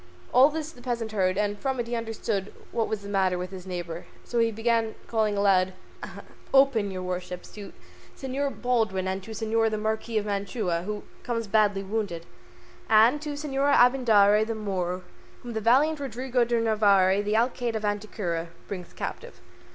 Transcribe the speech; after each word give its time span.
All 0.33 0.49
this 0.49 0.71
the 0.71 0.81
peasant 0.81 1.11
heard, 1.11 1.37
and 1.37 1.59
from 1.59 1.79
it 1.79 1.85
he 1.85 1.93
understood 1.93 2.47
at 2.47 2.53
last 2.55 2.63
what 2.73 2.87
was 2.87 3.03
the 3.03 3.07
matter 3.07 3.37
with 3.37 3.51
his 3.51 3.67
neighbour, 3.67 4.05
so 4.23 4.39
he 4.39 4.49
began 4.49 4.95
calling 5.05 5.37
aloud, 5.37 5.73
"Open, 6.51 6.89
your 6.89 7.03
worships, 7.03 7.51
to 7.51 7.71
Señor 8.17 8.59
Baldwin 8.63 9.07
and 9.07 9.21
to 9.21 9.29
Señor 9.29 9.69
the 9.69 9.77
Marquis 9.77 10.17
of 10.17 10.25
Mantua, 10.25 10.81
who 10.87 11.03
comes 11.21 11.45
badly 11.45 11.83
wounded, 11.83 12.25
and 12.89 13.21
to 13.21 13.33
Señor 13.33 13.75
Abindarraez, 13.75 14.47
the 14.47 14.55
Moor, 14.55 15.03
whom 15.43 15.53
the 15.53 15.61
valiant 15.61 15.99
Rodrigo 15.99 16.43
de 16.45 16.59
Narvaez, 16.59 17.23
the 17.23 17.35
Alcaide 17.37 17.75
of 17.75 17.85
Antequera, 17.85 18.47
brings 18.67 18.93
captive." 18.93 19.39